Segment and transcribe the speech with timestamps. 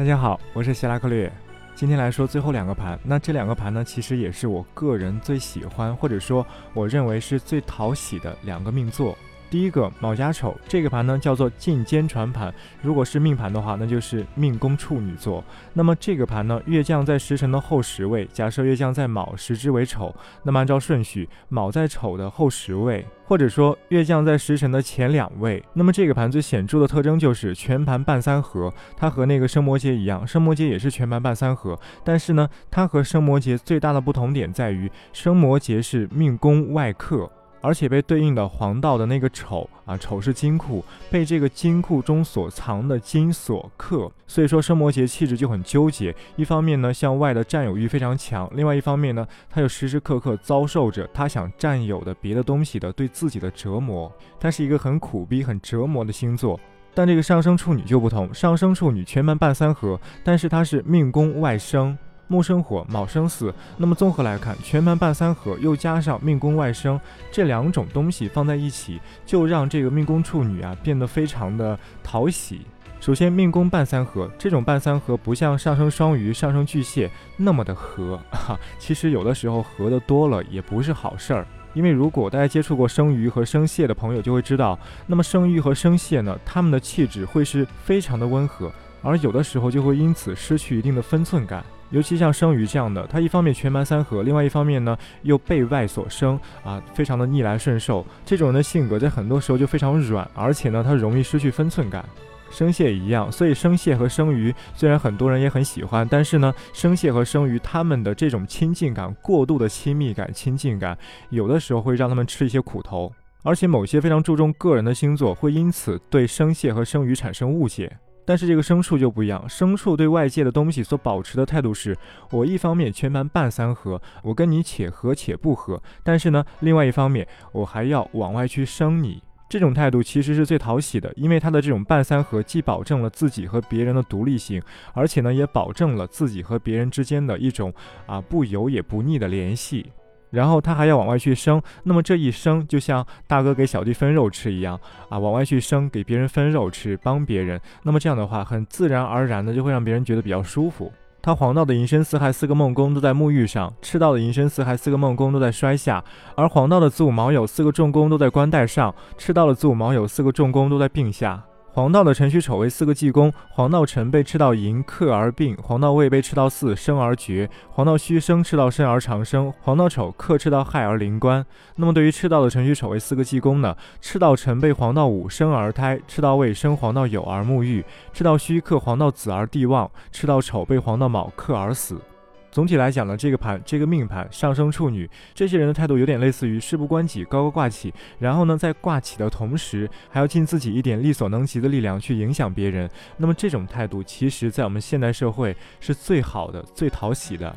[0.00, 1.30] 大家好，我是希拉克略。
[1.74, 9.14] 今天来说最后两个盘，那这两个盘呢，其实也是我个人最喜欢，或者说我认为是最讨喜的两个命座。
[9.50, 15.44] 第一个卯家丑这个盘呢叫做进阶传盘，如果是命盘的话，那就是命宫处女座。
[15.74, 37.28] 那么这个盘呢，月将在时辰的后十位，假设月将在卯，时之为丑，那么按照顺序，卯在丑的后十位，或者说月将在时辰的前两位，那么这个盘最显著的特征就是全盘半三合，它和那个生摩羯一样，生摩羯也是全盘半三合，但是呢，它和生摩羯最大的不同点在于，生摩羯是命宫外克。
[37.60, 46.14] 而且被对应的黄道的那个丑啊，丑是金库，被这个金库中所藏的金所克，所以说生摩羯气质就很纠结。
[46.36, 54.10] 一方面呢，向外的占有欲非常强；另外一方面呢，他又时时刻刻遭受着他想占有的别的东西的对自己的折磨。
[54.38, 56.58] 他是一个很苦逼、很折磨的星座。
[56.92, 61.96] 但这个上升处女就不同，上升处女全盘半三合，但是它是命宫外生。
[62.30, 63.52] 木生火，卯生巳。
[63.76, 66.98] 那么综合来看，全盘半三合，又加上命宫外生
[67.32, 72.60] 这两种东西放在一起，就让这个命宫处女啊变得非常的讨喜。
[73.00, 78.56] 首先，命宫半三合，这种半三合不像上升双鱼、上升巨蟹那么的合哈。
[78.78, 88.70] 其实有的时候合的多了也不是好事儿，因为如果大家接触过生鱼和生蟹的朋友就会知道，那么生鱼和生蟹呢，他们的气质会是非常的温和，
[89.02, 91.64] 而有的时候就会因此失去一定的分寸感。
[91.90, 98.04] 尤其像生鱼这样的，它一方面全盘三合，另外一方面呢又被外所生啊，非常的逆来顺受。
[98.24, 102.04] 这种人的性格在很多时候就非常软，而且呢，他容易失去分寸感。
[102.50, 113.12] 生蟹一样，所以生蟹和生鱼虽然很多人也很喜欢，但是呢，生蟹和生鱼他们的这种亲近感，过度的亲密感、亲近感，有的时候会让他们吃一些苦头。
[113.44, 117.96] 而且某些非常注重个人的星座，会因此对生蟹和生鱼产生误解。
[118.30, 121.98] 但是这个牲畜就不一样，牲畜对外界的东西所保持的态度是：
[122.30, 129.20] 我一方面全盘半三合，我跟你且合且不合，但是呢，另外一方面我还要往外去生你。
[129.48, 134.62] 这种态度其实是最讨喜的，因为他的这种半三合既保证了自己和别人的独立性，
[134.94, 137.74] 而且呢，也保证了自己和别人之间的一种
[138.06, 139.90] 啊不油也不腻的联系。
[140.30, 147.60] 然后他还要往外去生，那么这一生就像大哥给小弟分肉吃一样啊，往外去生，给别人分肉吃，帮别人。
[147.82, 150.92] 那么这样的话，很自然而然的就会让别人觉得比较舒服。
[151.22, 156.02] 他黄道的寅申巳亥四个梦宫都在沐浴上，赤道的寅申巳亥四个梦宫都在衰下，
[156.34, 161.42] 而黄道的子午卯酉四个重宫都在官带上，赤道的子午卯酉四个重宫都在病下。
[161.72, 171.46] 黄道的辰戌丑未四个忌宫，黄道辰被赤道寅克而病，黄道未被赤道巳生而绝，黄道戌生赤道申而长生，黄道丑克赤道亥而临官。
[171.76, 173.76] 那么对于赤道的辰戌丑未四个忌宫呢？
[174.00, 182.00] 赤道辰被黄道午生而胎，赤道未生黄道酉而沐浴，赤道戌克黄道子而地旺，赤道丑被黄道卯克而死。
[182.50, 192.90] 总体来讲呢，这个盘，这个命盘上升处女，这些人的态度有点类似于事不关己，高高挂起，然后呢，在挂起的同时，还要尽自己一点力所能及的力量去影响别人。
[193.16, 197.54] 那么这种态度，其实在我们现代社会是最好的、最讨喜的。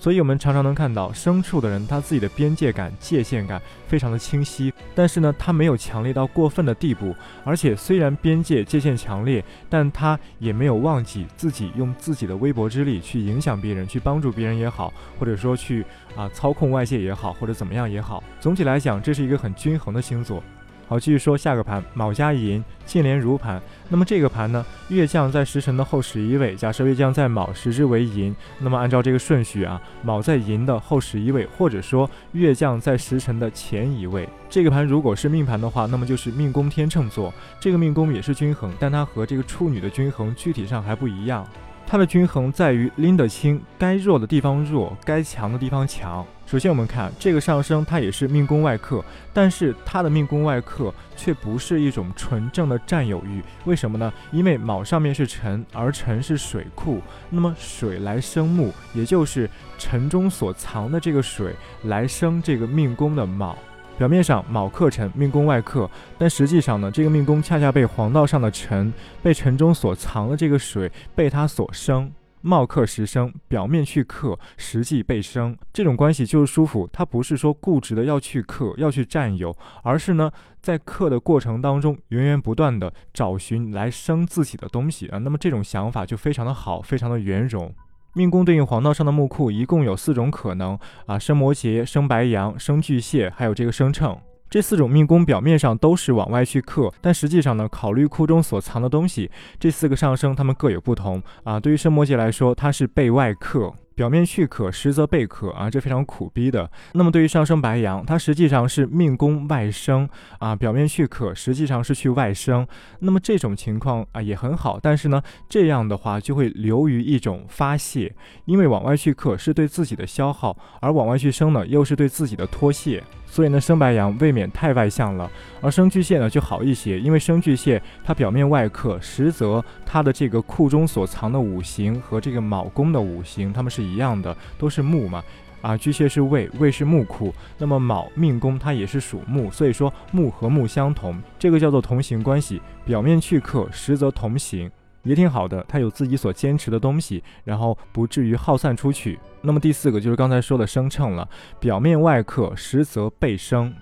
[0.00, 7.14] 所以，我们常常能看到牲畜的人，他自己的边界感、界限感非常的清晰，但是呢，他没有强烈到过分的地步。
[7.44, 15.84] 而且，虽然边界界限强烈，但他也没有忘记自己用自己的微薄之力去影响别人，去帮助别人也好，或者说去
[16.16, 18.24] 啊操控外界也好，或者怎么样也好。
[18.40, 20.42] 总体来讲，这是一个很均衡的星座。
[20.90, 23.62] 好，继续说下个盘，卯加寅，进连如盘。
[23.88, 26.56] 那么这个盘呢，月将在时辰的后十一位。
[26.56, 28.34] 假设月将在卯，时之为寅。
[28.58, 34.28] 那么按照这个顺序啊，卯在寅的后十一位，或者说月将在时辰的前一位。
[34.48, 37.32] 这个盘如果是命盘的话，那么就是命宫天秤座。
[37.60, 41.46] 这个命宫也是均衡，但它和这个处女的均衡具体上还不一样。
[41.90, 46.24] 它的均衡在于拎得清，该弱的地方弱，该强的地方强。
[46.46, 53.42] 首先，我们看这个上升，它也是命宫外克，但是它的命宫外克却不是一种纯正的占有欲。
[53.64, 54.12] 为什么呢？
[54.30, 63.58] 因为卯上面是辰，而辰是水库，那么水来生木，也就是辰中所藏的这个水来生这个命宫的卯。
[64.00, 65.86] 表面上卯克辰，命宫外克，
[66.16, 68.90] 但实际上呢，这个命宫恰恰被黄道上的辰，
[69.22, 72.10] 被辰中所藏的这个水被它所生，
[72.40, 76.88] 卯克时生，表面去克，实际被生，这种关系就是舒服。
[76.90, 80.32] 它不是说固执的要去克，要去占有，而是呢，
[80.62, 85.18] 在克的过程当中，源源不断的找寻来生自己的东西啊。
[85.18, 87.70] 那么这种想法就非常的好，非常的圆融。
[88.14, 94.18] 命宫对应黄道上的木库，一共有四种可能啊：生摩羯、生白羊、生巨蟹，还有这个生秤。
[94.48, 99.30] 这四种命宫表面上都是往外去克，但实际上呢，考虑库中所藏的东西，
[99.60, 101.60] 这四个上升它们各有不同啊。
[101.60, 103.72] 对于生摩羯来说，它是背外克。
[104.00, 106.70] 表面去可，实则被可啊，这非常苦逼的。
[106.94, 110.08] 那么对于上升白羊，它实际上是命宫外生
[110.38, 112.66] 啊，表面去可，实际上是去外生。
[113.00, 118.10] 那么这种情况啊也很好，但是呢，这样的话就会流于一种发泄，
[118.46, 123.04] 因为往外去克是对自己的消耗，而往外去生呢又是对自己的脱卸。
[123.26, 125.30] 所以呢，生白羊未免太外向了，
[125.60, 135.22] 而生巨蟹呢就好一些，因为生巨蟹它表面外克，实则它的这个库中所藏的五行和这个卯宫的五行，它们是一一样的，都是木嘛。
[135.62, 144.70] 啊，巨蟹是未，未是木库，那么卯命宫它也是属木，所以说木和木相同，这个叫做同行关系，表面去克，实则同行。
[145.02, 149.18] 也挺好的，他有自己所坚持的东西，然后不至于耗散出去。
[149.42, 151.28] 那么第四个就是刚才说的生秤了，
[151.58, 153.74] 表面外克，实则背生。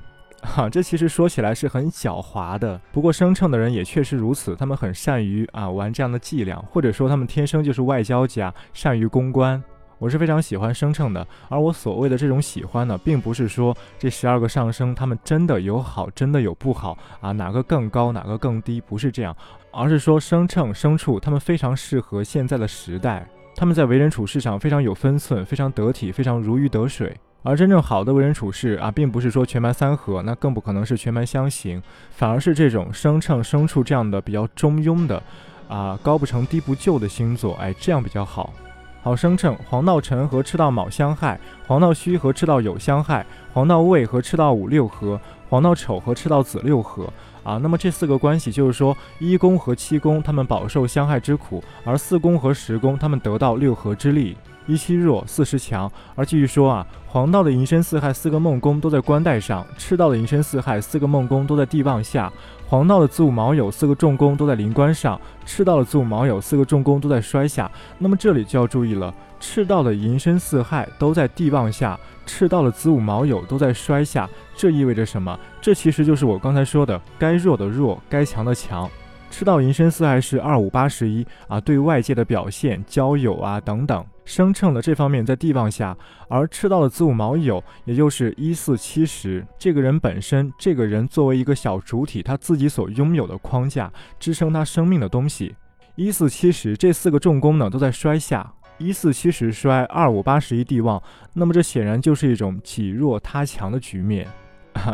[0.43, 2.81] 哈，这其实说起来是很狡猾的。
[2.93, 9.63] 不过生秤的人也确实如此，他们很善于啊玩这样的伎俩，或者说他们天生就是外交家，善于公关。
[9.99, 19.37] 我是非常喜欢生秤的，而我所谓的这种喜欢呢，并不是说这十二个上升他们真的有好，真的有不好啊，哪个更高，哪个更低，不是这样，
[19.73, 27.17] 而是说生秤、生处他们非常适合现在的时代，他们在为人处事上非常有分寸，非常得体，非常如鱼得水。
[27.45, 31.81] 而真正好的为人处事啊，并不是说全盘三合，那更不可能是全盘相刑，
[32.11, 35.23] 反而是这种生秤、生处这样的比较中庸的，
[35.69, 38.53] 啊，高不成低不就的星座，哎，这样比较好。
[39.01, 45.19] 好生秤，黄道辰和赤道卯相害，黄道戌和赤道酉相害，黄道未和赤道午六合，
[45.49, 47.09] 黄道丑和赤道子六合。
[47.45, 54.37] 啊，那么这四个关系就是说，一宫和七宫他们饱受相害之苦，而四宫和十宫他们得到六合之力。
[54.69, 55.91] 一七弱，四十强。
[56.15, 62.33] 而继续说啊，黄道的寅申巳亥四个梦宫都在官带上，赤道的寅申巳亥四个梦宫都在地旺下。
[62.69, 67.69] 黄道的子午卯酉四个重宫都在临官上，赤道的子午卯酉四个重宫都在衰下。
[67.97, 74.29] 那么这里就要注意了，赤道的寅申巳亥都在地旺下，赤道的子午卯酉都在衰下。
[74.55, 75.39] 这意味着什么？
[75.63, 78.87] 这其实就是我刚才说的，该弱的弱，该强的强。
[79.31, 84.05] 赤道寅申巳亥是二五八十一啊，对外界的表现、交友啊等等。
[84.29, 85.97] 声称的这方面在地旺下，
[86.29, 93.91] 而赤道的子午卯酉，也就是一四七十，这个人本身，这个人作为一个小主体，他自己所拥有的框架，
[94.21, 95.57] 支撑他生命的东西，
[95.95, 101.03] 一四七十这四个重宫呢都在衰下，一四七十衰，二五八十一地旺，
[101.33, 104.29] 那么这显然就是一种己弱他强的局面。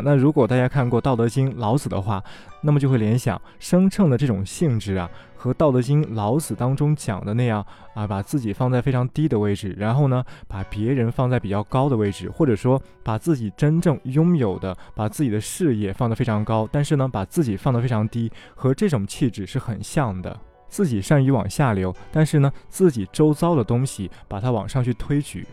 [0.02, 2.22] 那如果大家看过《道德经》老子的话，
[2.62, 7.64] 那么就会联想生秤的这种性质啊，和《道德经》老子当中讲的那样
[7.94, 20.36] 啊，把自己放在非常低的位置，然后呢，把别人放在比较高的位置，或者说把自己真正拥有的，把自己的事业放得非常高，但是呢，把自己放得非常低，和这种气质是很像的。
[20.66, 25.46] 自己善于往下流，但是呢，自己周遭的东西把它往上去推举。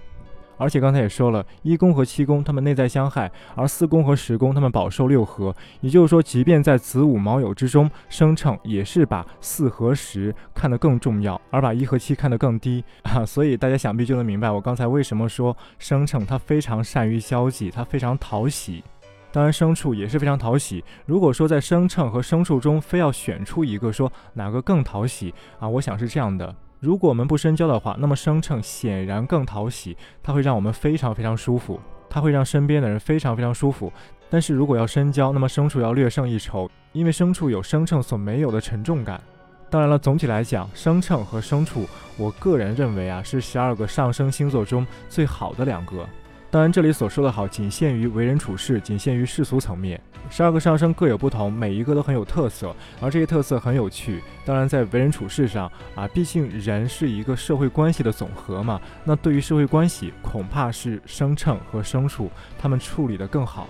[0.61, 5.55] 而且刚才也说了，一宫和七宫他们内在相害，而四宫和十宫他们饱受六合。
[5.79, 13.25] 也就是说，即便在子午卯酉之中生秤，也是把四和十看得更重要，而把一和七看得更低啊。
[13.25, 18.83] 所以大家想必就能明白我刚才为什么说生秤它非常善于交际，它非常讨喜。
[19.31, 20.83] 当然，牲畜也是非常讨喜。
[21.07, 25.67] 如果说在生秤和牲畜中非要选出一个，说哪个更讨喜啊？
[25.67, 26.53] 我想是这样的。
[26.81, 33.93] 如果我们不深交的话，那么生秤显然更讨喜，它会让我们非常非常舒服，它会让身边的人非常非常舒服。
[34.31, 39.21] 但是如果要深交，那么牲畜要略胜一筹，因为牲畜有生秤所没有的沉重感。
[39.69, 41.85] 当然了，总体来讲，生秤和牲畜，
[42.17, 46.03] 我个人认为啊，是十二个上升星座中最好的两个。
[46.51, 50.00] 当然，这里所说的好仅限于为人处事，仅限于世俗层面。
[50.29, 54.22] 十二个上升各有不同，每一个都很有特色，而这些特色很有趣。
[54.43, 58.81] 当然，在为人处事上啊，毕竟人是一个社会关系的总和嘛。
[59.05, 62.29] 那对于社会关系，恐怕是生秤和牲畜
[62.60, 63.70] 他们处理的更好。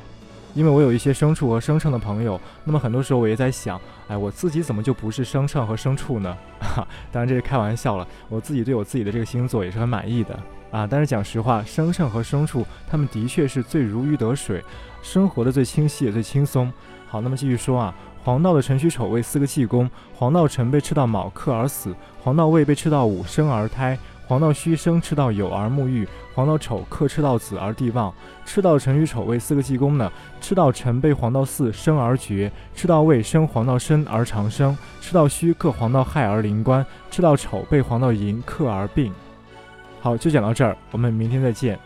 [0.55, 6.35] 因为我有一些牲畜和生秤的朋友，那么很多时候我也在想，哎，我自己怎么就不是生秤和牲畜呢？
[6.59, 8.07] 哈， 当然这是开玩笑了。
[8.27, 10.37] 我自己对我自己的这个星座也是很满意的。
[10.71, 14.63] 啊，但是讲实话，生秤和牲畜，他们的确是最如鱼得水，
[15.01, 16.71] 生活的最清晰也最轻松。
[17.07, 28.13] 好，那么继续说啊，黄道的辰戌丑未四个忌宫，黄道辰被赤道卯克而死，黄道未被赤道午生而胎，黄道戌生赤道酉而沐浴，黄道丑克赤道子而地旺。
[28.45, 30.09] 赤道辰戌丑未四个忌宫呢，
[30.39, 39.13] 赤道辰被黄道巳生而绝，赤道未生黄道申而长生，赤道戌克黄道亥而临官，赤道丑被黄道寅克而病。
[40.01, 41.79] 好，就讲到这儿，我们明天再见。